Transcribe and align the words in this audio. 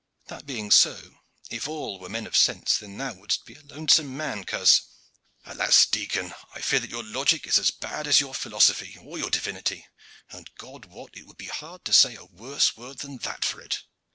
That 0.29 0.47
being 0.47 0.71
so, 0.71 1.19
if 1.51 1.67
all 1.67 1.99
were 1.99 2.09
men 2.09 2.25
of 2.25 2.35
sense 2.35 2.79
then 2.79 2.97
thou 2.97 3.13
wouldst 3.13 3.45
be 3.45 3.53
a 3.53 3.61
lonesome 3.61 4.17
man, 4.17 4.45
coz." 4.45 4.81
"Alas! 5.45 5.85
Dicon, 5.85 6.33
I 6.55 6.59
fear 6.61 6.79
that 6.79 6.89
your 6.89 7.03
logic 7.03 7.45
is 7.45 7.59
as 7.59 7.69
bad 7.69 8.07
as 8.07 8.19
your 8.19 8.33
philosophy 8.33 8.97
or 8.99 9.19
your 9.19 9.29
divinity 9.29 9.85
and 10.31 10.49
God 10.57 10.85
wot 10.85 11.15
it 11.15 11.27
would 11.27 11.37
be 11.37 11.49
hard 11.49 11.85
to 11.85 11.93
say 11.93 12.15
a 12.15 12.25
worse 12.25 12.75
word 12.75 12.97
than 12.97 13.17
that 13.17 13.45
for 13.45 13.61
it. 13.61 13.83